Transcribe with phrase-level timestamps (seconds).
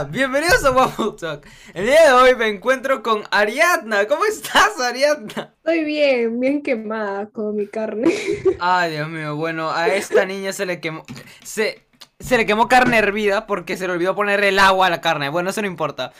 [0.00, 1.46] Hola, bienvenidos a Waffle Talk.
[1.74, 4.06] El día de hoy me encuentro con Ariadna.
[4.06, 5.54] ¿Cómo estás, Ariadna?
[5.58, 8.10] Estoy bien, bien quemada con mi carne.
[8.60, 11.04] Ay, Dios mío, bueno, a esta niña se le quemó.
[11.44, 11.84] Se,
[12.18, 15.28] se le quemó carne hervida porque se le olvidó poner el agua a la carne.
[15.28, 16.12] Bueno, eso no importa.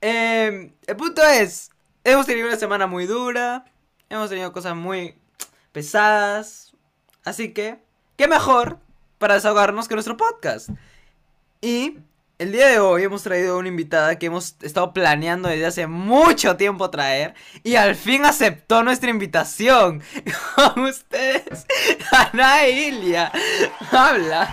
[0.00, 1.70] Eh, el punto es:
[2.02, 3.66] hemos tenido una semana muy dura.
[4.10, 5.14] Hemos tenido cosas muy
[5.70, 6.72] pesadas.
[7.24, 7.78] Así que,
[8.16, 8.80] ¿qué mejor
[9.18, 10.70] para desahogarnos que nuestro podcast?
[11.60, 11.98] Y
[12.38, 15.86] el día de hoy hemos traído a una invitada que hemos estado planeando desde hace
[15.88, 20.02] mucho tiempo traer y al fin aceptó nuestra invitación.
[20.54, 21.66] Con ustedes,
[22.12, 23.32] Ana Ilia.
[23.90, 24.48] Habla.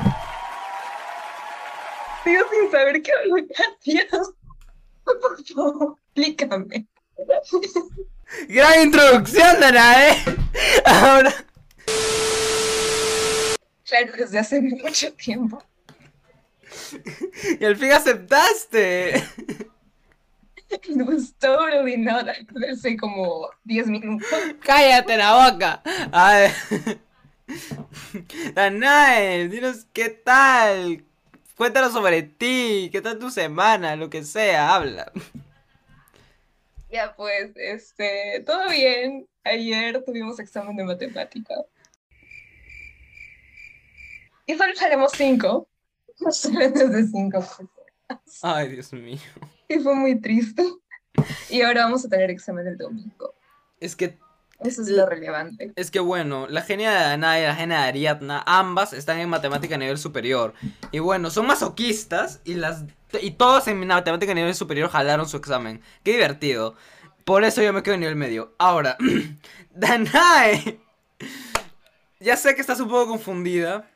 [2.23, 4.31] Sigo sin saber qué hablo Gracias.
[5.03, 6.87] Por favor, explícame.
[8.49, 10.23] Gran introducción, Ana, ¿eh?
[10.85, 11.33] Ahora.
[13.83, 15.61] Claro, desde hace mucho tiempo.
[17.59, 19.23] Y al fin aceptaste.
[20.89, 22.33] Gustó, pero de nada.
[22.71, 24.27] Hace como 10 minutos.
[24.61, 25.81] Cállate la boca.
[26.11, 26.51] A ver.
[28.53, 31.03] Danae, dinos qué tal.
[31.55, 35.11] Cuéntanos sobre ti, qué tal tu semana, lo que sea, habla.
[36.89, 39.27] Ya pues, este, todo bien.
[39.43, 41.55] Ayer tuvimos examen de matemática.
[44.45, 45.67] Y solo haremos 5.
[46.31, 47.71] Solamente de 5 personas.
[48.41, 49.19] Ay, Dios mío.
[49.67, 50.63] Y fue muy triste.
[51.49, 53.33] Y ahora vamos a tener examen el domingo.
[53.79, 54.17] Es que,
[54.59, 55.73] Eso es lo relevante.
[55.75, 59.29] es que bueno, la genia de Danae y la genia de Ariadna, ambas están en
[59.29, 60.53] matemática a nivel superior.
[60.91, 62.85] Y bueno, son masoquistas y las
[63.21, 65.81] y todos en matemática a nivel superior jalaron su examen.
[66.03, 66.75] Qué divertido.
[67.23, 68.53] Por eso yo me quedo en nivel medio.
[68.57, 68.97] Ahora,
[69.71, 70.79] Danae.
[72.19, 73.89] Ya sé que estás un poco confundida.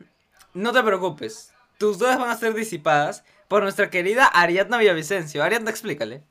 [0.53, 1.53] No te preocupes.
[1.79, 5.41] Tus dudas van a ser disipadas por nuestra querida Ariadna Villavicencio.
[5.41, 6.25] Ariadna, explícale.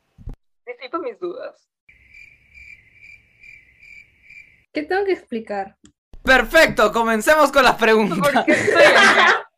[0.66, 1.70] Disipo mis dudas.
[4.74, 5.78] ¿Qué tengo que explicar?
[6.22, 8.18] Perfecto, comencemos con las preguntas.
[8.18, 9.50] ¿Por qué estoy acá?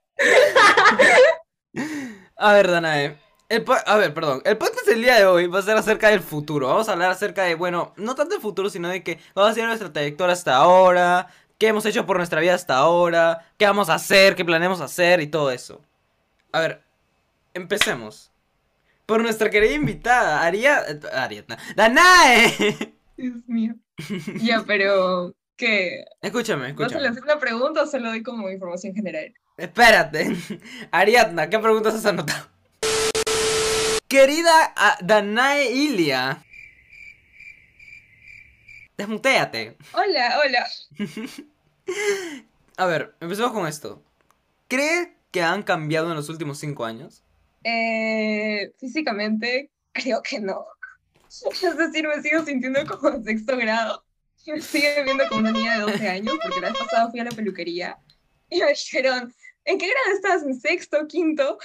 [2.36, 3.18] A ver, Danae.
[3.48, 4.42] el a ver, perdón.
[4.44, 6.68] El podcast del día de hoy va a ser acerca del futuro.
[6.68, 9.52] Vamos a hablar acerca de, bueno, no tanto del futuro, sino de que vamos a
[9.52, 11.26] hacer nuestra trayectoria hasta ahora,
[11.60, 15.20] qué hemos hecho por nuestra vida hasta ahora, qué vamos a hacer, qué planeamos hacer
[15.20, 15.82] y todo eso.
[16.52, 16.82] A ver,
[17.52, 18.32] empecemos.
[19.04, 20.82] Por nuestra querida invitada, Aria...
[21.12, 21.58] Ariadna.
[21.76, 22.94] ¡Danae!
[23.16, 23.74] Dios mío.
[24.40, 26.06] Ya, pero ¿qué?
[26.22, 27.02] Escúchame, ¿Vas a escúchame.
[27.02, 29.34] lanzar una pregunta o solo doy como información general?
[29.58, 30.34] Espérate.
[30.90, 32.48] Ariadna, ¿qué preguntas has anotado?
[34.08, 36.42] Querida ah, Danae Ilia.
[39.04, 39.78] Desmuteate.
[39.94, 40.66] Hola, hola.
[42.76, 44.02] A ver, empecemos con esto.
[44.68, 47.22] ¿Cree que han cambiado en los últimos cinco años?
[47.64, 50.66] Eh, físicamente, creo que no.
[51.62, 54.04] Es decir, me sigo sintiendo como en sexto grado.
[54.46, 57.24] Me sigue viendo como una niña de 12 años, porque la vez pasada fui a
[57.24, 57.96] la peluquería
[58.50, 59.34] y me dijeron,
[59.64, 60.42] ¿en qué grado estás?
[60.42, 61.58] ¿En sexto, quinto?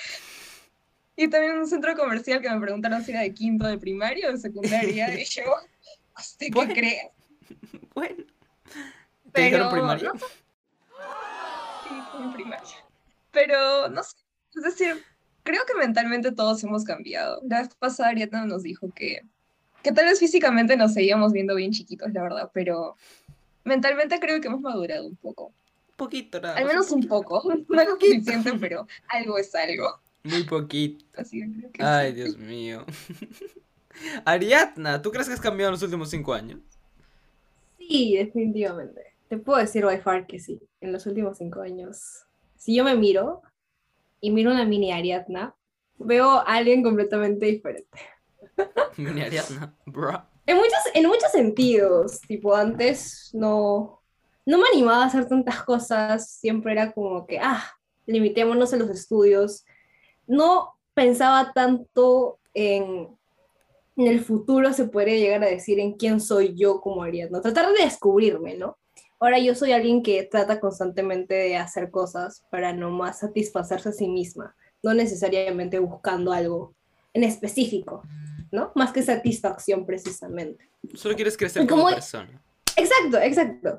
[1.18, 4.30] Y también en un centro comercial que me preguntaron si era de quinto, de primaria
[4.30, 5.14] o de secundaria.
[5.20, 5.44] Y yo,
[6.18, 6.74] ¿usted qué Bueno.
[6.74, 7.12] cree?
[7.94, 8.24] Bueno.
[9.32, 10.12] ¿Te dijeron Pero, primaria?
[10.14, 10.26] no sé.
[11.88, 12.76] Sí, fue en primaria.
[13.32, 14.16] Pero, no sé,
[14.56, 15.04] es decir,
[15.44, 17.42] creo que mentalmente todos hemos cambiado.
[17.48, 19.22] La vez pasada Ariadna nos dijo que,
[19.84, 22.96] que tal vez físicamente nos seguíamos viendo bien chiquitos, la verdad, pero
[23.64, 25.48] mentalmente creo que hemos madurado un poco.
[25.48, 26.58] Un poquito, nada.
[26.58, 27.44] Al menos un poco.
[27.70, 30.00] No es suficiente, pero algo es algo.
[30.24, 31.06] Muy poquito.
[31.18, 32.16] Así que creo que Ay, sí.
[32.16, 32.86] Dios mío.
[34.26, 36.60] Ariadna, ¿tú crees que has cambiado en los últimos cinco años?
[37.88, 39.16] Sí, definitivamente.
[39.28, 40.62] Te puedo decir by far que sí.
[40.82, 42.26] En los últimos cinco años,
[42.58, 43.42] si yo me miro
[44.22, 45.56] y miro una mini Ariadna,
[45.98, 47.98] veo a alguien completamente diferente.
[48.98, 50.24] Mini Ariadna, bro.
[50.46, 54.02] En muchos, en muchos sentidos, tipo antes no,
[54.46, 57.64] no me animaba a hacer tantas cosas, siempre era como que, ah,
[58.06, 59.66] limitémonos a los estudios.
[60.28, 63.10] No pensaba tanto en,
[63.96, 67.72] en el futuro, se podría llegar a decir, en quién soy yo como Ariadna, tratar
[67.74, 68.78] de descubrirme, ¿no?
[69.20, 74.08] Ahora yo soy alguien que trata constantemente de hacer cosas para nomás satisfacerse a sí
[74.08, 76.76] misma, no necesariamente buscando algo
[77.14, 78.04] en específico.
[78.52, 78.72] ¿no?
[78.76, 80.70] Más que satisfacción precisamente.
[80.94, 82.42] Solo quieres crecer ¿Y como persona.
[82.78, 83.78] Exacto, exacto.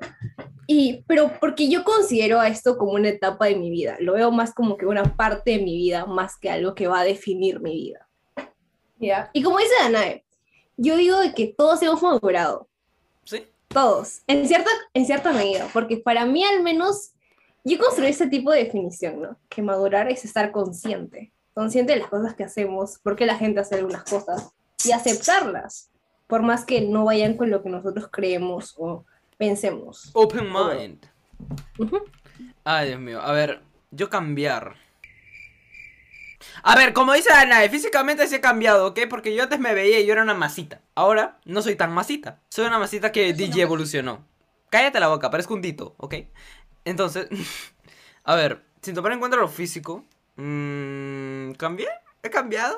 [0.67, 4.31] Y, pero porque yo considero a esto como una etapa de mi vida, lo veo
[4.31, 7.59] más como que una parte de mi vida, más que algo que va a definir
[7.59, 8.06] mi vida.
[8.99, 9.29] ¿Ya?
[9.33, 10.25] Y como dice Danae,
[10.77, 12.67] yo digo de que todos hemos madurado,
[13.23, 13.45] ¿Sí?
[13.67, 17.11] todos, en cierta, en cierta medida, porque para mí al menos,
[17.63, 19.37] yo construí ese tipo de definición, ¿no?
[19.49, 21.31] Que madurar es estar consciente.
[21.53, 24.51] consciente de las cosas que hacemos, por qué la gente hace algunas cosas,
[24.85, 25.89] y aceptarlas,
[26.27, 29.05] por más que no vayan con lo que nosotros creemos o
[29.37, 30.11] pensemos.
[30.13, 31.05] Open mind.
[31.79, 32.03] Ujú.
[32.63, 33.21] Ay, Dios mío.
[33.21, 33.61] A ver,
[33.91, 34.75] yo cambiar.
[36.63, 39.01] A ver, como dice Ana, físicamente sí he cambiado, ¿ok?
[39.09, 40.81] Porque yo antes me veía y yo era una masita.
[40.95, 42.41] Ahora no soy tan masita.
[42.49, 44.25] Soy una masita que DJ evolucionó.
[44.69, 46.15] Cállate la boca, parezco un dito, ¿ok?
[46.85, 47.27] Entonces,
[48.23, 50.05] a ver, sin tomar en cuenta lo físico,
[50.35, 51.87] mmm, ¿cambié?
[52.23, 52.75] ¿He cambiado?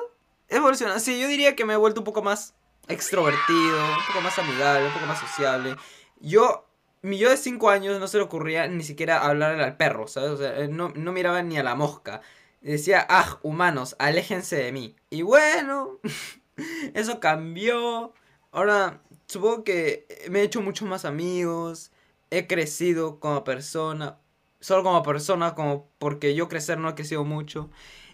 [0.48, 0.98] ¿He evolucionado?
[1.00, 2.54] Sí, yo diría que me he vuelto un poco más
[2.88, 5.76] extrovertido, un poco más amigable, un poco más sociable.
[6.20, 6.66] Yo,
[7.02, 10.30] mi yo de 5 años no se le ocurría ni siquiera hablarle al perro, ¿sabes?
[10.30, 12.20] O sea, eh, no, no miraba ni a la mosca.
[12.60, 14.96] Decía, ah, humanos, aléjense de mí.
[15.08, 15.98] Y bueno,
[16.94, 18.12] eso cambió.
[18.52, 21.92] Ahora, supongo que me he hecho muchos más amigos.
[22.30, 24.18] He crecido como persona.
[24.60, 27.70] Solo como persona, como porque yo crecer no he crecido mucho.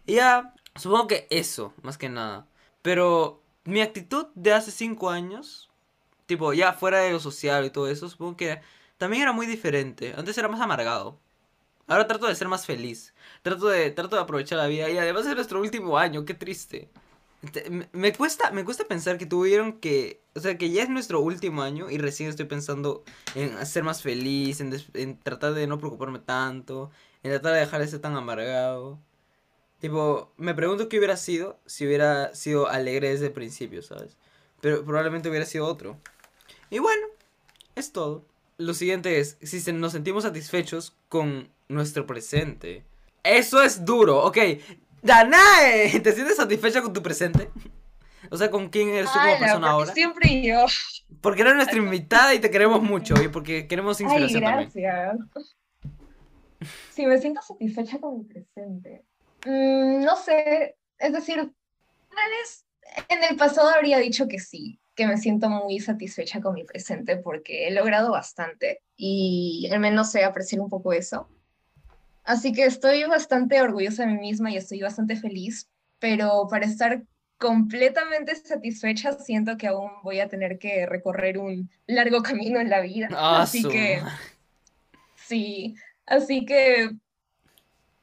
[0.06, 2.48] Y ya, supongo que eso, más que nada.
[2.82, 5.70] Pero mi actitud de hace 5 años,
[6.26, 8.60] tipo, ya fuera de lo social y todo eso, supongo que
[8.98, 10.14] también era muy diferente.
[10.16, 11.18] Antes era más amargado.
[11.86, 13.14] Ahora trato de ser más feliz.
[13.42, 14.90] Trato de, trato de aprovechar la vida.
[14.90, 16.90] Y además es nuestro último año, qué triste.
[17.52, 20.20] Te- Me, cuesta, me cuesta pensar que tuvieron que.
[20.34, 23.04] O sea, que ya es nuestro último año y recién estoy pensando
[23.34, 26.90] en ser más feliz, en, en tratar de no preocuparme tanto,
[27.22, 28.98] en tratar de dejar de ser tan amargado.
[29.78, 34.16] Tipo, me pregunto qué hubiera sido si hubiera sido alegre desde el principio, ¿sabes?
[34.60, 35.98] Pero probablemente hubiera sido otro.
[36.70, 37.06] Y bueno,
[37.74, 38.24] es todo.
[38.58, 42.84] Lo siguiente es, si se- nos sentimos satisfechos con nuestro presente.
[43.22, 44.38] Eso es duro, ok.
[45.02, 47.50] Danae, ¿te sientes satisfecha con tu presente?
[48.28, 49.92] O sea, ¿con quién eres tú como persona ahora?
[49.94, 50.66] Siempre yo.
[51.20, 54.70] Porque eres nuestra invitada y te queremos mucho y porque queremos Ay, inspiración también.
[54.74, 55.18] gracias.
[56.90, 59.04] Sí, me siento satisfecha con mi presente.
[59.44, 62.66] Mm, no sé, es decir, tal vez
[63.08, 67.18] en el pasado habría dicho que sí, que me siento muy satisfecha con mi presente
[67.18, 71.28] porque he logrado bastante y al menos sé apreciar un poco eso.
[72.24, 75.68] Así que estoy bastante orgullosa de mí misma y estoy bastante feliz,
[76.00, 77.04] pero para estar
[77.38, 82.80] completamente satisfecha siento que aún voy a tener que recorrer un largo camino en la
[82.80, 83.08] vida.
[83.12, 84.02] Ah, Así que.
[85.14, 85.74] Sí,
[86.06, 86.90] así que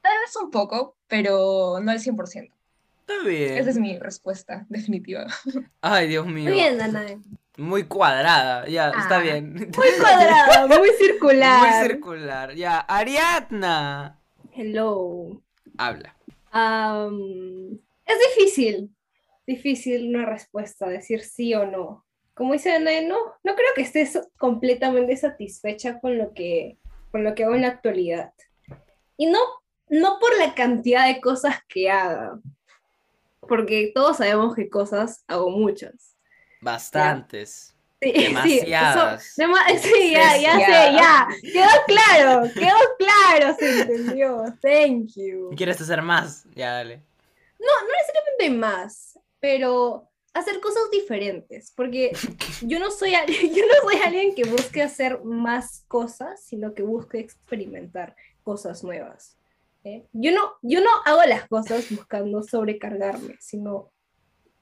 [0.01, 2.51] tal vez un poco, pero no al 100%.
[3.05, 3.57] Está bien.
[3.57, 5.27] Esa es mi respuesta definitiva.
[5.81, 6.45] Ay, Dios mío.
[6.45, 7.17] Muy bien, Danae.
[7.17, 7.27] Muy
[7.57, 8.65] Muy cuadrada.
[8.67, 9.21] Ya, está Ah.
[9.21, 9.71] bien.
[9.75, 11.59] cuadrada, muy circular.
[11.81, 12.55] Muy circular.
[12.55, 14.19] Ya, Ariadna.
[14.55, 15.41] Hello.
[15.77, 16.15] Habla.
[18.05, 18.95] Es difícil,
[19.47, 22.05] difícil una respuesta, decir sí o no.
[22.35, 26.77] Como dice Danae, no, no creo que estés completamente satisfecha con lo que,
[27.11, 28.33] con lo que hago en la actualidad.
[29.17, 29.39] Y no,
[29.89, 32.39] no por la cantidad de cosas que haga,
[33.47, 36.15] porque todos sabemos que cosas hago muchas.
[36.61, 37.75] Bastantes.
[38.01, 38.11] Sí,
[38.43, 39.35] sí, eso- Demasiadas.
[39.81, 41.27] sí, ya, ya sé, ya.
[41.41, 44.43] Quedó claro, quedó claro, se entendió.
[44.61, 45.49] Thank you.
[45.51, 46.45] ¿Y ¿Quieres hacer más?
[46.55, 47.01] Ya, dale.
[48.39, 52.11] de más, pero hacer cosas diferentes, porque
[52.61, 57.19] yo no soy yo no soy alguien que busque hacer más cosas, sino que busque
[57.19, 59.37] experimentar cosas nuevas.
[59.83, 60.05] ¿Eh?
[60.13, 63.91] Yo no yo no hago las cosas buscando sobrecargarme, sino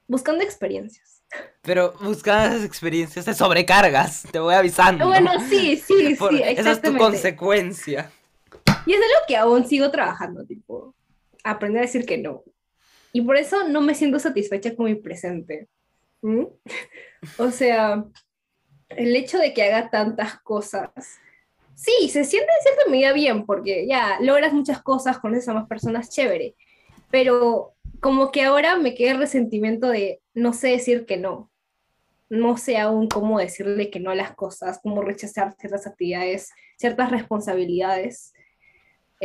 [0.06, 1.22] buscando experiencias.
[1.62, 4.24] Pero buscando esas experiencias te sobrecargas.
[4.30, 5.06] Te voy avisando.
[5.06, 8.10] Bueno, sí, sí, Por- sí, esa es tu consecuencia.
[8.84, 10.94] Y es algo que aún sigo trabajando, tipo,
[11.44, 12.42] aprender a decir que no.
[13.12, 15.68] Y por eso no me siento satisfecha con mi presente.
[16.20, 16.44] ¿Mm?
[17.38, 18.04] O sea,
[18.88, 20.90] el hecho de que haga tantas cosas,
[21.74, 25.68] sí, se siente en cierta medida bien, porque ya logras muchas cosas, conoces a más
[25.68, 26.54] personas, chévere.
[27.10, 31.50] Pero como que ahora me queda el resentimiento de no sé decir que no.
[32.28, 37.10] No sé aún cómo decirle que no a las cosas, cómo rechazar ciertas actividades, ciertas
[37.10, 38.32] responsabilidades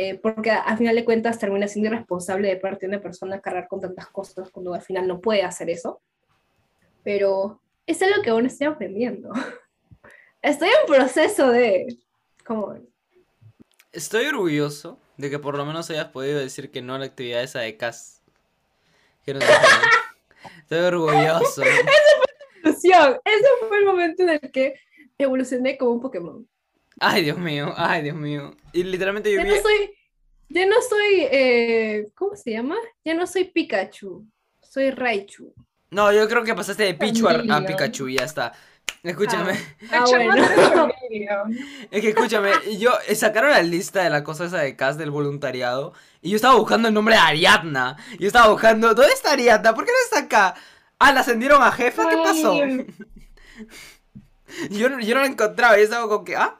[0.00, 3.40] eh, porque a, a final de cuentas termina siendo irresponsable de parte de una persona
[3.40, 6.00] cargar con tantas cosas cuando al final no puede hacer eso.
[7.02, 9.32] Pero es algo que aún estoy aprendiendo.
[10.40, 11.98] Estoy en proceso de...
[12.48, 12.74] ¿Cómo?
[13.92, 17.42] Estoy orgulloso de que por lo menos hayas podido decir que no a la actividad
[17.42, 18.22] esa de CAS.
[19.24, 19.80] Que no te jodan.
[20.62, 21.62] Estoy orgulloso.
[22.64, 23.20] Evolución.
[23.22, 24.74] Ese fue el momento en el que
[25.18, 26.48] evolucioné como un Pokémon.
[26.98, 28.56] Ay, Dios mío, ay, Dios mío.
[28.72, 29.50] Y literalmente yo Ya vi...
[29.50, 29.94] no soy...
[30.48, 31.20] Ya no soy...
[31.30, 32.76] eh, ¿Cómo se llama?
[33.04, 34.26] Ya no soy Pikachu.
[34.62, 35.52] Soy Raichu.
[35.90, 37.64] No, yo creo que pasaste de Pichu a, a.
[37.66, 38.52] Pikachu y ya está.
[39.02, 39.52] Escúchame,
[39.92, 40.34] Ah, bueno.
[41.10, 41.30] medio.
[41.90, 45.10] es que escúchame, yo eh, sacaron la lista de la cosa esa de cast del
[45.10, 47.96] voluntariado y yo estaba buscando el nombre de Ariadna.
[48.18, 49.74] Yo estaba buscando, ¿dónde está Ariadna?
[49.74, 50.54] ¿Por qué no está acá?
[50.98, 52.54] Ah, la ascendieron a jefa, ¿qué pasó?
[54.70, 56.58] Yo, no- yo no la encontraba, yo estaba como que, ah,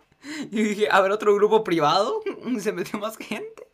[0.51, 2.21] y dije, a ver, otro grupo privado,
[2.61, 3.67] se metió más gente,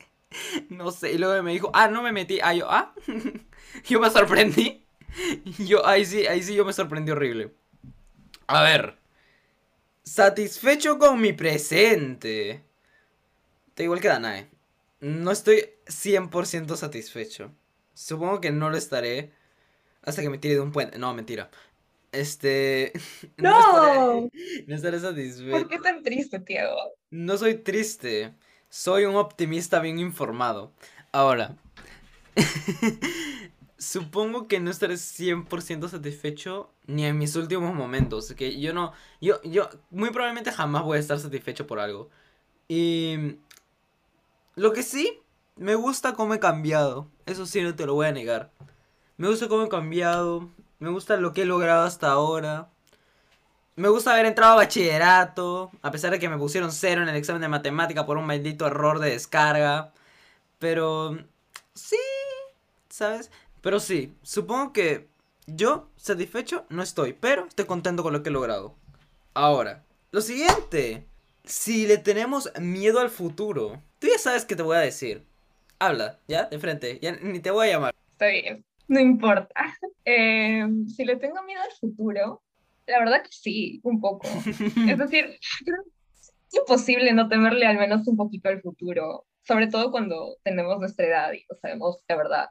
[0.68, 2.94] no sé, y luego me dijo, ah, no me metí, ah, yo, ah,
[3.88, 4.86] yo me sorprendí,
[5.58, 7.54] yo, ahí sí, ahí sí yo me sorprendí horrible.
[8.48, 8.96] A ver,
[10.04, 12.62] satisfecho con mi presente,
[13.76, 14.48] da igual que Danae,
[15.00, 17.52] no estoy 100% satisfecho,
[17.94, 19.32] supongo que no lo estaré
[20.02, 21.50] hasta que me tire de un puente, no, mentira.
[22.12, 22.92] Este.
[23.38, 23.50] ¡No!
[23.50, 25.68] estaré- no estaré ¿Por satisfecho.
[25.68, 26.76] qué tan triste, Tiago?
[27.10, 28.34] No soy triste.
[28.68, 30.72] Soy un optimista bien informado.
[31.12, 31.56] Ahora.
[33.84, 38.32] Supongo que no estaré 100% satisfecho ni en mis últimos momentos.
[38.34, 38.92] Que yo no.
[39.20, 42.08] Yo, yo muy probablemente jamás voy a estar satisfecho por algo.
[42.68, 43.36] Y.
[44.56, 45.20] Lo que sí,
[45.56, 47.08] me gusta cómo he cambiado.
[47.26, 48.52] Eso sí, no te lo voy a negar.
[49.16, 50.50] Me gusta cómo he cambiado.
[50.78, 52.70] Me gusta lo que he logrado hasta ahora.
[53.76, 57.16] Me gusta haber entrado a bachillerato, a pesar de que me pusieron cero en el
[57.16, 59.92] examen de matemática por un maldito error de descarga.
[60.58, 61.18] Pero
[61.74, 61.98] sí,
[62.88, 63.30] ¿sabes?
[63.64, 65.08] Pero sí, supongo que
[65.46, 68.74] yo satisfecho no estoy, pero estoy contento con lo que he logrado.
[69.32, 71.06] Ahora, lo siguiente,
[71.44, 75.24] si le tenemos miedo al futuro, tú ya sabes qué te voy a decir.
[75.78, 76.44] Habla, ¿ya?
[76.44, 77.94] De frente, ya ni te voy a llamar.
[78.12, 79.54] Está bien, no importa.
[80.06, 80.62] Eh,
[80.94, 82.42] si le tengo miedo al futuro,
[82.84, 84.28] la verdad que sí, un poco.
[84.90, 90.36] Es decir, es imposible no temerle al menos un poquito al futuro, sobre todo cuando
[90.42, 92.50] tenemos nuestra edad y no sabemos de verdad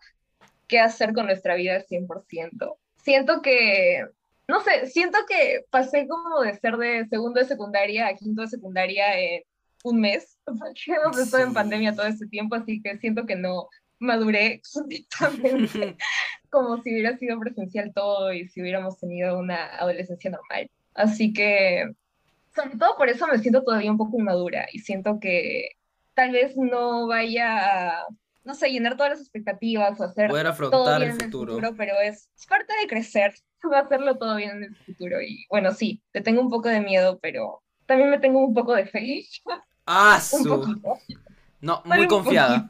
[0.68, 2.76] qué hacer con nuestra vida al 100%.
[2.98, 4.06] Siento que,
[4.48, 8.48] no sé, siento que pasé como de ser de segundo de secundaria a quinto de
[8.48, 9.44] secundaria en
[9.84, 13.68] un mes, porque hemos estado en pandemia todo este tiempo, así que siento que no
[14.00, 15.98] maduré completamente
[16.50, 20.70] como si hubiera sido presencial todo y si hubiéramos tenido una adolescencia normal.
[20.94, 21.92] Así que,
[22.56, 25.70] sobre todo por eso me siento todavía un poco inmadura y siento que
[26.14, 28.06] tal vez no vaya a,
[28.44, 31.26] no sé, llenar todas las expectativas o hacer Poder todo afrontar bien el en el
[31.32, 31.54] futuro.
[31.54, 33.34] futuro, pero es, es parte de crecer,
[33.72, 35.22] va a hacerlo todo bien en el futuro.
[35.22, 38.74] Y bueno, sí, le tengo un poco de miedo, pero también me tengo un poco
[38.76, 39.26] de fe.
[39.86, 40.50] ¡Ah, Un su!
[40.50, 41.00] poquito.
[41.62, 42.68] No, muy confiada.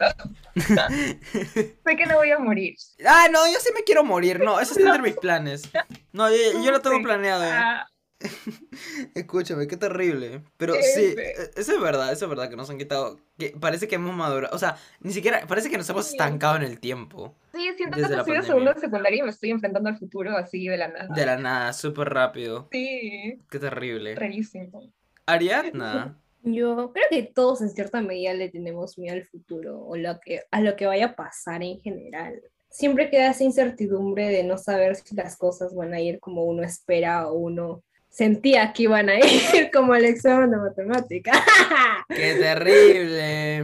[0.56, 2.76] sé que no voy a morir.
[3.08, 4.40] Ah, no, yo sí me quiero morir.
[4.40, 5.64] No, eso está entre mis planes.
[6.12, 7.44] No, yo, yo lo tengo planeado.
[7.44, 7.82] ya.
[7.82, 7.88] Ah,
[9.16, 10.44] Escúchame, qué terrible.
[10.58, 11.20] Pero sí, feo.
[11.20, 13.20] e- eso es verdad, eso es verdad que nos han quitado.
[13.38, 14.56] Que parece que hemos madurado.
[14.56, 15.46] O sea, ni siquiera.
[15.48, 17.36] Parece que nos hemos estancado en el tiempo.
[17.54, 18.44] sí, siento Desde que estoy pandemia.
[18.44, 21.14] segundo de secundaria y me estoy enfrentando al futuro así de la nada.
[21.14, 22.68] De la nada, súper rápido.
[22.72, 24.16] Sí, Qué terrible.
[24.16, 24.92] rarísimo.
[25.26, 26.18] Ariadna.
[26.46, 30.42] Yo creo que todos en cierta medida le tenemos miedo al futuro o lo que,
[30.52, 32.42] a lo que vaya a pasar en general.
[32.70, 36.64] Siempre queda esa incertidumbre de no saber si las cosas van a ir como uno
[36.64, 37.82] espera o uno
[38.14, 41.32] sentía que iban a ir, como el examen de matemática.
[42.08, 43.64] ¡Qué terrible!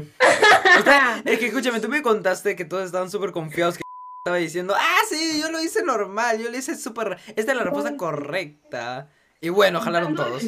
[0.79, 3.83] O sea, es que escúchame, tú me contaste que todos estaban súper confiados que
[4.25, 7.17] estaba diciendo, ah, sí, yo lo hice normal, yo lo hice súper...
[7.35, 9.09] Esta es la respuesta correcta.
[9.39, 10.43] Y bueno, jalaron todos.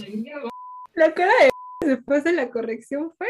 [0.93, 1.51] La cara de
[1.87, 3.27] después de la corrección fue,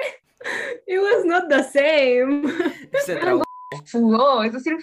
[0.87, 2.43] it was not the same.
[3.05, 3.43] Se trabó.
[3.85, 4.77] Fugó, es decir,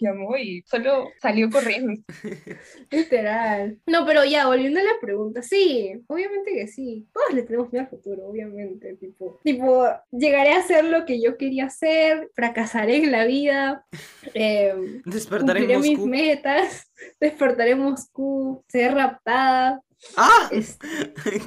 [0.00, 2.00] llamó y solo salió corriendo.
[2.90, 3.78] Literal.
[3.86, 7.06] No, pero ya, volviendo a la pregunta, sí, obviamente que sí.
[7.12, 8.94] Todos le tenemos miedo al futuro, obviamente.
[8.96, 13.84] Tipo, tipo, llegaré a hacer lo que yo quería hacer, fracasaré en la vida,
[14.34, 14.74] eh,
[15.04, 19.80] Despertar en cumpliré mis metas, despertaré en Moscú, seré raptada.
[20.16, 20.48] ¡Ah!
[20.50, 20.78] es-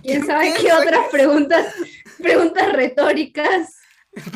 [0.01, 1.73] ¿Quién ¿Qué- sabe qué otras preguntas,
[2.17, 3.73] preguntas retóricas?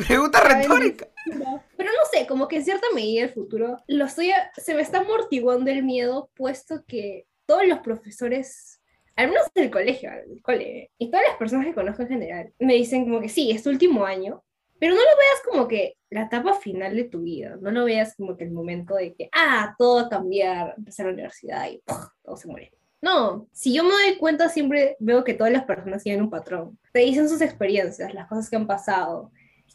[0.06, 1.08] Pregunta Ay, retórica.
[1.24, 4.82] Pero no sé, como que en cierta medida el futuro lo estoy, a- se me
[4.82, 8.80] está amortiguando el miedo, puesto que todos los profesores,
[9.16, 12.74] al menos del colegio, del cole, y todas las personas que conozco en general, me
[12.74, 14.42] dicen como que sí, es tu último año,
[14.78, 18.16] pero no lo veas como que la etapa final de tu vida, no lo veas
[18.16, 21.78] como que el momento de que, ah, todo va a cambiar, empezar la universidad y
[21.84, 21.98] ¡puf!
[22.24, 22.72] todo se muere.
[23.00, 26.78] No, si yo me doy cuenta, siempre veo que todas las personas tienen un patrón.
[26.92, 29.32] Te dicen sus experiencias, las cosas que han pasado,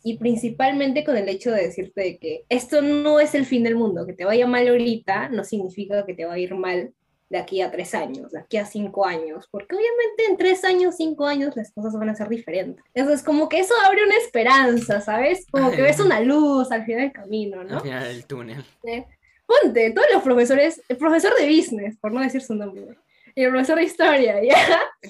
[0.07, 3.75] y principalmente con el hecho de decirte de que esto no es el fin del
[3.75, 6.93] mundo, que te vaya mal ahorita no significa que te va a ir mal
[7.29, 10.95] de aquí a tres años, de aquí a cinco años, porque obviamente en tres años,
[10.95, 12.85] cinco años las cosas van a ser diferentes.
[12.93, 15.45] Entonces como que eso abre una esperanza, ¿sabes?
[15.51, 17.81] Como que ves una luz al final del camino, Al ¿no?
[17.81, 18.63] final del túnel.
[19.45, 22.95] Ponte, todos los profesores, el profesor de business, por no decir su nombre,
[23.43, 24.55] el profesor de historia, ¿ya?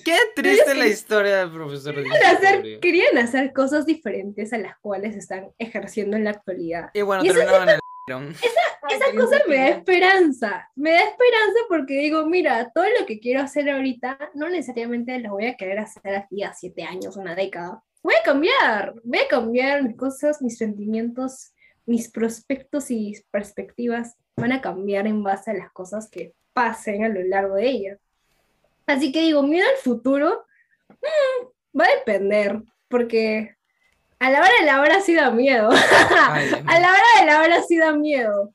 [0.03, 2.79] Qué triste la historia del profesor de Querían hacer, historia.
[2.81, 6.89] querían hacer cosas diferentes a las cuales están ejerciendo en la actualidad.
[6.93, 7.79] Y bueno, y eso terminaron en el...
[8.89, 13.41] Esa cosa me da esperanza, me da esperanza porque digo, mira, todo lo que quiero
[13.41, 17.83] hacer ahorita no necesariamente lo voy a querer hacer aquí a siete años, una década.
[18.01, 21.51] Voy a cambiar, voy a cambiar mis cosas, mis sentimientos,
[21.85, 27.03] mis prospectos y mis perspectivas van a cambiar en base a las cosas que pasen
[27.03, 27.97] a lo largo de ella.
[28.87, 30.45] Así que digo, mira el futuro,
[30.89, 33.55] mm, va a depender, porque
[34.19, 35.69] a la hora de la hora sí da miedo.
[36.31, 38.53] Ay, a la hora de la hora sí da miedo.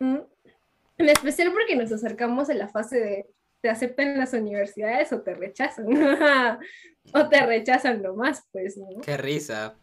[0.00, 0.18] ¿Mm?
[0.98, 3.26] En especial porque nos acercamos a la fase de
[3.60, 5.86] te aceptan las universidades o te rechazan.
[7.14, 9.00] o te rechazan nomás, pues, ¿no?
[9.00, 9.76] Qué risa.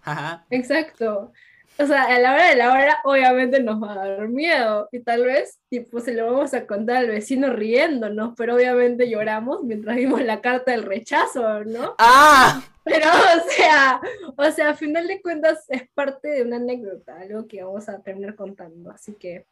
[0.51, 1.31] Exacto.
[1.77, 4.87] O sea, a la hora de la hora, obviamente nos va a dar miedo.
[4.91, 9.63] Y tal vez, tipo, se lo vamos a contar al vecino riéndonos, pero obviamente lloramos
[9.63, 11.95] mientras vimos la carta del rechazo, ¿no?
[11.97, 12.61] ¡Ah!
[12.83, 14.01] Pero, o sea,
[14.35, 18.01] o sea, a final de cuentas es parte de una anécdota, algo que vamos a
[18.01, 18.91] terminar contando.
[18.91, 19.45] Así que,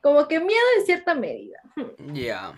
[0.00, 1.60] como que miedo en cierta medida.
[2.12, 2.52] Ya.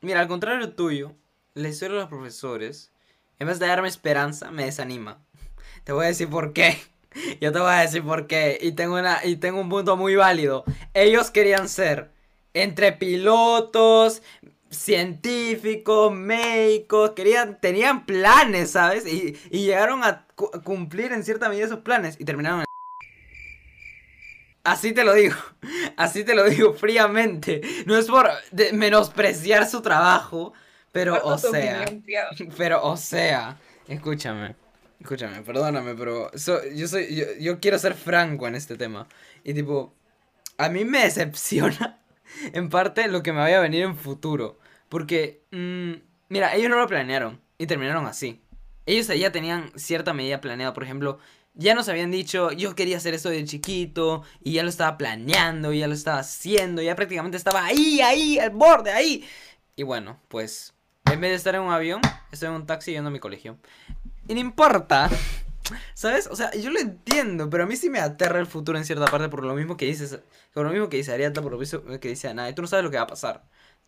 [0.00, 1.14] Mira, al contrario tuyo,
[1.54, 2.92] la historia de los profesores,
[3.38, 5.22] en vez de darme esperanza, me desanima.
[5.84, 6.78] Te voy a decir por qué.
[7.40, 8.58] Yo te voy a decir por qué.
[8.60, 10.64] Y tengo, una, y tengo un punto muy válido.
[10.94, 12.10] Ellos querían ser
[12.54, 14.22] entre pilotos,
[14.70, 19.06] científicos, médicos, querían, tenían planes, ¿sabes?
[19.06, 22.64] Y, y llegaron a cu- cumplir en cierta medida esos planes y terminaron en
[24.64, 25.36] Así te lo digo,
[25.96, 27.60] así te lo digo fríamente.
[27.86, 28.28] No es por
[28.72, 30.52] menospreciar su trabajo,
[30.92, 32.04] pero o sea, opinión,
[32.56, 33.56] pero o sea,
[33.88, 34.54] escúchame,
[35.00, 39.06] escúchame, perdóname, pero so- yo soy, yo, yo quiero ser franco en este tema.
[39.44, 39.94] Y tipo,
[40.58, 42.00] a mí me decepciona
[42.52, 44.58] en parte lo que me vaya a venir en futuro.
[44.88, 45.92] Porque, mm,
[46.28, 48.40] mira, ellos no lo planearon y terminaron así.
[48.86, 51.18] Ellos ya tenían cierta medida planeada, por ejemplo,
[51.54, 55.72] ya nos habían dicho, yo quería hacer esto de chiquito, y ya lo estaba planeando,
[55.72, 59.24] ya lo estaba haciendo, ya prácticamente estaba ahí, ahí, al borde, ahí.
[59.76, 60.74] Y bueno, pues,
[61.10, 62.00] en vez de estar en un avión,
[62.32, 63.58] estoy en un taxi yendo a mi colegio.
[64.30, 65.10] Y no importa,
[65.94, 66.28] ¿sabes?
[66.28, 69.06] O sea, yo lo entiendo, pero a mí sí me aterra el futuro en cierta
[69.06, 70.20] parte por lo mismo que dices,
[70.54, 72.68] por lo mismo que dice Ariata, por lo mismo que dice Ana, y tú no
[72.68, 73.42] sabes lo que va a pasar.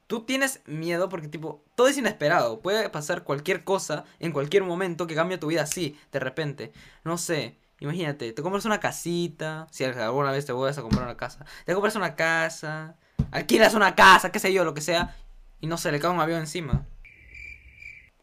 [0.09, 2.61] Tú tienes miedo porque, tipo, todo es inesperado.
[2.61, 6.73] Puede pasar cualquier cosa en cualquier momento que cambie tu vida así, de repente.
[7.05, 9.69] No sé, imagínate, te compras una casita.
[9.71, 11.47] Si alguna vez te vuelves a comprar una casa.
[11.65, 12.97] Te compras una casa,
[13.31, 15.15] alquilas una casa, qué sé yo, lo que sea.
[15.61, 16.85] Y no sé, le cae un avión encima.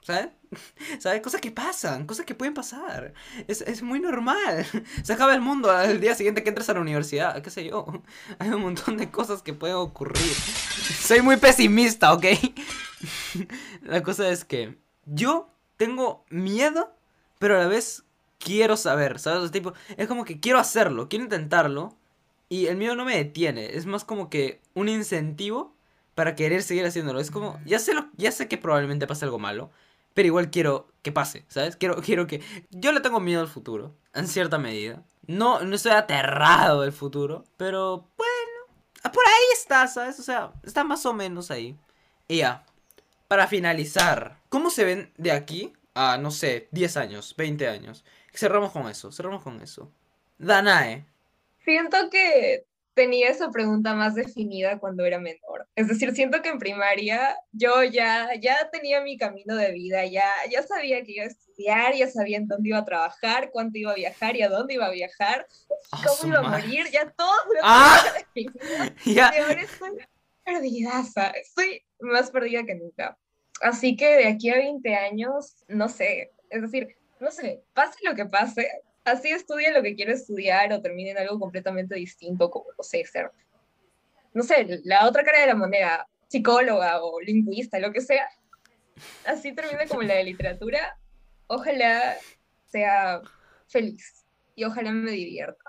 [0.01, 0.27] ¿Sabes?
[0.99, 1.21] ¿Sabes?
[1.21, 3.13] Cosas que pasan, cosas que pueden pasar.
[3.47, 4.65] Es, es muy normal.
[5.03, 7.85] Se acaba el mundo al día siguiente que entras a la universidad, qué sé yo.
[8.39, 10.33] Hay un montón de cosas que pueden ocurrir.
[11.01, 12.25] Soy muy pesimista, ¿ok?
[13.83, 16.93] La cosa es que yo tengo miedo,
[17.37, 18.03] pero a la vez
[18.37, 19.51] quiero saber, ¿sabes?
[19.51, 21.95] Tipo, es como que quiero hacerlo, quiero intentarlo,
[22.49, 23.77] y el miedo no me detiene.
[23.77, 25.75] Es más como que un incentivo
[26.15, 27.19] para querer seguir haciéndolo.
[27.19, 29.71] Es como, ya sé, lo, ya sé que probablemente pase algo malo,
[30.13, 31.75] pero igual quiero que pase, ¿sabes?
[31.75, 32.41] Quiero, quiero que...
[32.71, 35.03] Yo le tengo miedo al futuro, en cierta medida.
[35.27, 40.19] No, no estoy aterrado del futuro, pero bueno, por ahí está, ¿sabes?
[40.19, 41.77] O sea, está más o menos ahí.
[42.27, 42.65] Y ya,
[43.27, 48.03] para finalizar, ¿cómo se ven de aquí a, no sé, 10 años, 20 años?
[48.33, 49.91] Cerramos con eso, cerramos con eso.
[50.37, 51.05] Danae,
[51.69, 52.65] Siento que
[52.99, 55.65] tenía esa pregunta más definida cuando era menor.
[55.73, 60.29] Es decir, siento que en primaria yo ya, ya tenía mi camino de vida, ya,
[60.51, 63.91] ya sabía que iba a estudiar, ya sabía en dónde iba a trabajar, cuánto iba
[63.91, 65.47] a viajar y a dónde iba a viajar,
[65.91, 68.03] cómo iba a morir, ya todo Ah.
[69.05, 69.91] ya, Y ahora estoy
[70.43, 73.17] perdidaza, estoy más perdida que nunca.
[73.61, 78.13] Así que de aquí a 20 años, no sé, es decir, no sé, pase lo
[78.13, 78.69] que pase,
[79.05, 83.05] así estudie lo que quiero estudiar o termine en algo completamente distinto, como, no sé,
[83.05, 83.31] ser,
[84.33, 88.27] no sé, la otra cara de la moneda, psicóloga o lingüista, lo que sea.
[89.25, 90.97] Así termine como la de literatura,
[91.47, 92.17] ojalá
[92.67, 93.21] sea
[93.67, 95.63] feliz y ojalá me divierta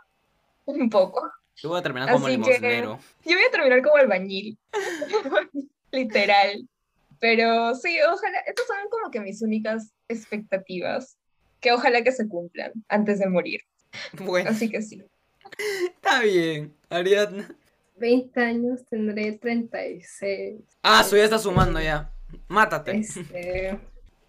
[0.67, 1.31] un poco.
[1.57, 2.99] yo voy a terminar como limosnero.
[3.25, 4.59] Yo voy a terminar como albañil,
[5.93, 6.69] literal.
[7.19, 11.19] Pero sí, ojalá, estas son como que mis únicas expectativas,
[11.61, 13.61] que ojalá que se cumplan antes de morir.
[14.13, 15.03] Bueno, Así que sí.
[15.95, 17.55] está bien, Ariadna.
[17.97, 20.61] 20 años tendré 36.
[20.83, 22.11] Ah, su ya está sumando ya.
[22.49, 22.97] Mátate.
[22.97, 23.79] Este,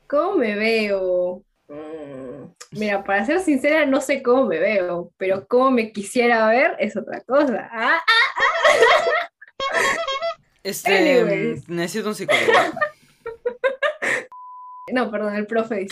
[0.07, 1.43] ¿Cómo me veo?
[1.69, 6.75] Mm, Mira, para ser sincera, no sé cómo me veo, pero cómo me quisiera ver
[6.79, 7.69] es otra cosa.
[7.71, 8.01] Ah,
[10.63, 11.67] Este, Anyways.
[11.69, 12.51] necesito un psicólogo.
[14.91, 15.91] No, perdón, el profe dice.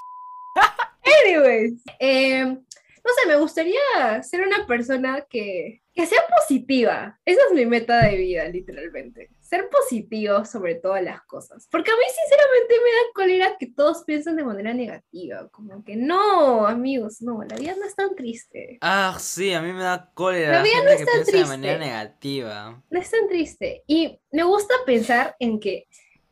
[1.30, 7.20] Anyways, eh, no sé, me gustaría ser una persona que, que sea positiva.
[7.26, 9.30] Esa es mi meta de vida, literalmente.
[9.40, 11.68] Ser positivo sobre todas las cosas.
[11.72, 15.48] Porque a mí, sinceramente, me da cólera que todos piensen de manera negativa.
[15.50, 18.78] Como que no, amigos, no, la vida no es tan triste.
[18.82, 21.14] Ah, sí, a mí me da cólera La la vida gente no que es tan
[21.16, 21.48] piensa de triste.
[21.58, 22.84] manera negativa.
[22.90, 23.84] No es tan triste.
[23.88, 25.88] Y me gusta pensar en que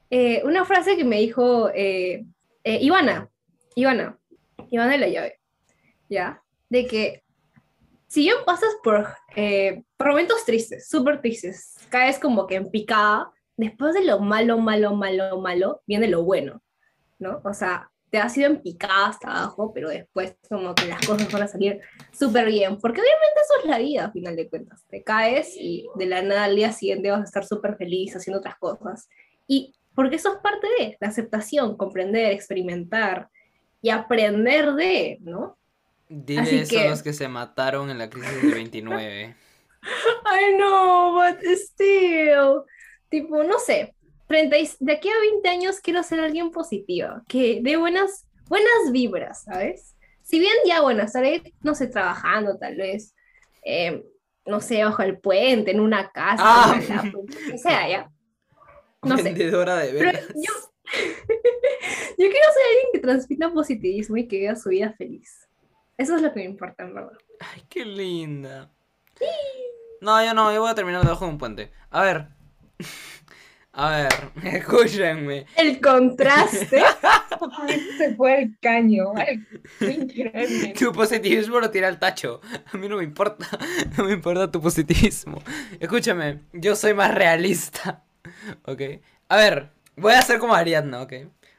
[0.09, 2.23] eh, una frase que me dijo eh,
[2.63, 3.29] eh, Ivana,
[3.75, 4.17] Ivana,
[4.69, 5.39] Ivana de la llave,
[6.09, 6.41] ¿ya?
[6.69, 7.23] De que
[8.07, 13.31] si bien pasas por, eh, por momentos tristes, súper tristes, caes como que en picada,
[13.57, 16.61] después de lo malo, malo, malo, malo, viene lo bueno,
[17.19, 17.41] ¿no?
[17.43, 21.29] O sea, te has ido en picada hasta abajo, pero después como que las cosas
[21.31, 21.81] van a salir
[22.13, 24.85] súper bien, porque obviamente eso es la vida, a final de cuentas.
[24.87, 28.39] Te caes y de la nada al día siguiente vas a estar súper feliz haciendo
[28.39, 29.09] otras cosas.
[29.45, 33.29] Y porque eso es parte de la aceptación, comprender, experimentar
[33.81, 35.57] y aprender de, ¿no?
[36.09, 39.35] Dile Así eso que- a los que se mataron en la crisis del 29.
[39.83, 42.63] I know, but still.
[43.09, 43.95] Tipo, no sé,
[44.27, 48.91] 30 y- de aquí a 20 años quiero ser alguien positivo, que dé buenas, buenas
[48.91, 49.95] vibras, ¿sabes?
[50.23, 53.13] Si bien ya, bueno, estaré, no sé, trabajando tal vez,
[53.63, 54.03] eh,
[54.45, 56.75] no sé, bajo el puente, en una casa, Ah.
[56.79, 58.09] en una laptop, o sea, ya.
[59.03, 59.23] No sé.
[59.33, 60.27] Vendedora de Pero velas.
[60.35, 60.53] yo,
[62.17, 65.47] yo quiero ser alguien que transmita positivismo y que viva su vida feliz.
[65.97, 67.17] Eso es lo que me importa, en verdad.
[67.39, 68.71] Ay, qué linda.
[70.01, 71.71] No, yo no, yo voy a terminar debajo de un puente.
[71.89, 72.27] A ver.
[73.79, 74.09] A ver,
[74.55, 75.45] escúchenme.
[75.55, 76.81] El contraste.
[77.99, 79.13] Se fue el caño.
[79.15, 79.45] Ay,
[79.81, 80.73] increíble.
[80.75, 82.41] Tu positivismo lo tira al tacho.
[82.73, 83.47] A mí no me importa.
[83.95, 85.43] No me importa tu positivismo.
[85.79, 88.03] Escúchame, yo soy más realista.
[88.63, 88.81] Ok.
[89.29, 91.13] A ver, voy a hacer como Ariadna, ok.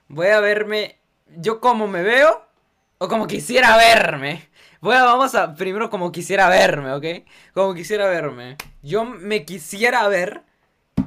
[0.08, 0.98] Voy a verme.
[1.36, 2.46] Yo como me veo.
[2.98, 4.48] O como quisiera verme.
[4.80, 7.28] A, vamos a primero como quisiera verme, ¿ok?
[7.54, 8.56] Como quisiera verme.
[8.82, 10.42] Yo me quisiera ver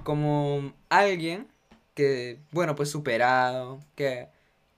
[0.04, 1.48] como alguien
[1.94, 4.30] que, bueno, pues superado, que,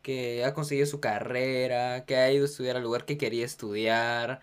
[0.01, 4.41] que ha conseguido su carrera, que ha ido a estudiar al lugar que quería estudiar,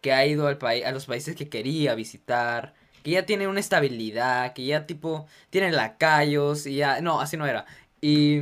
[0.00, 3.60] que ha ido al país, a los países que quería visitar, que ya tiene una
[3.60, 7.66] estabilidad, que ya tipo tiene lacayos y ya, no, así no era.
[8.00, 8.40] Y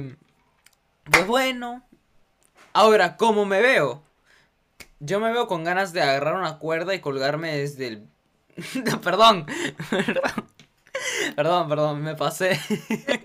[1.10, 1.82] pues bueno,
[2.72, 4.02] ahora, ¿cómo me veo?
[5.00, 8.08] Yo me veo con ganas de agarrar una cuerda y colgarme desde el...
[9.02, 9.46] perdón,
[9.90, 10.48] perdón,
[11.36, 12.56] perdón, perdón, me pasé.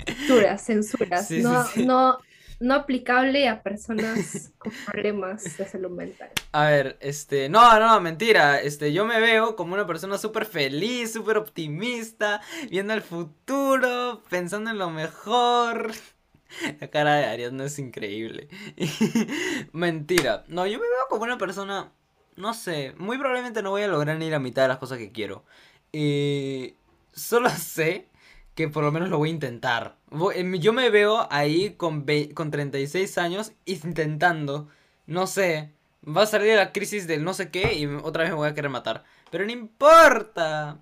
[0.06, 1.28] Censuras, censuras.
[1.28, 1.86] Sí, sí, no, sí.
[1.86, 2.20] no,
[2.64, 6.30] no aplicable a personas con problemas de salud mental.
[6.54, 11.12] A ver, este, no, no, mentira, este, yo me veo como una persona súper feliz,
[11.12, 15.92] súper optimista, viendo el futuro, pensando en lo mejor.
[16.80, 18.48] La cara de Ariadna es increíble.
[19.74, 21.92] Mentira, no, yo me veo como una persona,
[22.38, 25.12] no sé, muy probablemente no voy a lograr ni la mitad de las cosas que
[25.12, 25.44] quiero.
[25.92, 26.76] Y
[27.12, 28.08] solo sé
[28.56, 29.98] que por lo menos lo voy a intentar.
[30.36, 34.70] Em, Yo me veo ahí con, con 36 años intentando
[35.06, 35.74] no sé,
[36.06, 38.54] va a salir la crisis del no sé qué y otra vez me voy a
[38.54, 39.04] querer matar.
[39.32, 40.80] Pero no importa.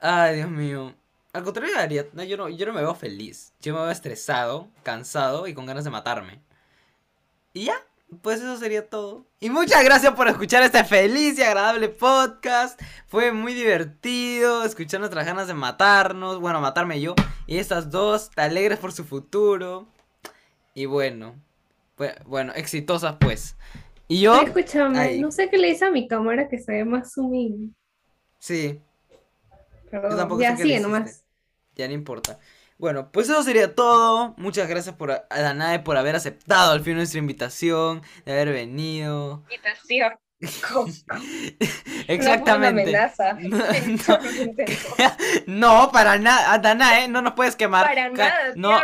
[0.00, 0.94] Ay, Dios mío.
[1.32, 3.52] Al contrario de Ariadna, yo no, yo no me veo feliz.
[3.60, 6.40] Yo me veo estresado, cansado y con ganas de matarme.
[7.52, 7.74] Y ya,
[8.22, 9.26] pues eso sería todo.
[9.40, 12.80] Y muchas gracias por escuchar este feliz y agradable podcast.
[13.06, 16.40] Fue muy divertido escuchar nuestras ganas de matarnos.
[16.40, 17.14] Bueno, matarme yo.
[17.46, 19.86] Y estas dos, tan alegres por su futuro.
[20.74, 21.34] Y bueno,
[21.96, 23.56] pues, bueno, exitosas pues.
[24.08, 25.20] Y yo, Pero escúchame, Ahí.
[25.20, 27.74] no sé qué le hice a mi cámara que se ve más zoom
[28.38, 28.80] sí,
[29.90, 31.24] Perdón, tampoco ya sé sigue nomás.
[31.74, 32.38] ya no importa.
[32.78, 34.34] Bueno, pues eso sería todo.
[34.38, 39.42] Muchas gracias por a Danae por haber aceptado al fin nuestra invitación, de haber venido.
[39.50, 40.12] Invitación.
[42.08, 42.08] Exactamente.
[42.08, 43.32] No fue una amenaza.
[43.34, 43.58] No,
[43.96, 44.78] Yo lo intento.
[45.46, 47.86] No, para nada, Danae, no nos puedes quemar.
[47.86, 48.78] Para Ca- nada, No,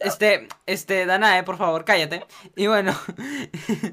[0.00, 2.24] este, este, Danae, por favor, cállate.
[2.56, 2.98] Y bueno,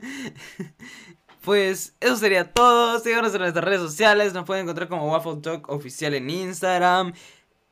[1.43, 2.99] pues eso sería todo.
[2.99, 4.33] Síganos en nuestras redes sociales.
[4.33, 7.13] Nos pueden encontrar como Waffle Talk oficial en Instagram.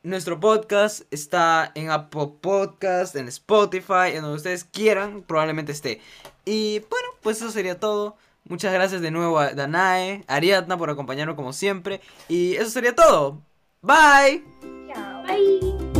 [0.02, 6.00] Nuestro podcast está en Apple Podcast, en Spotify, en donde ustedes quieran, probablemente esté.
[6.46, 8.16] Y bueno, pues eso sería todo.
[8.44, 12.00] Muchas gracias de nuevo a Danae, Ariadna por acompañarnos como siempre.
[12.28, 13.42] Y eso sería todo.
[13.82, 14.42] Bye.
[14.90, 15.22] Chao.
[15.24, 15.99] Bye.